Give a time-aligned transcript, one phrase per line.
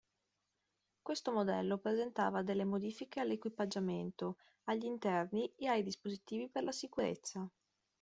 [1.03, 7.47] Questo modello presentava delle modifiche all'equipaggiamento, agli interni ed ai dispositivi per la sicurezza.